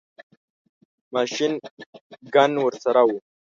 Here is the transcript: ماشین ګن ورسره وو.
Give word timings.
ماشین 1.13 1.51
ګن 2.33 2.51
ورسره 2.63 3.01
وو. 3.07 3.17